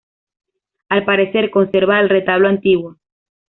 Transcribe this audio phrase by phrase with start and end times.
[0.89, 2.97] Al parecer, conserva el retablo antiguo.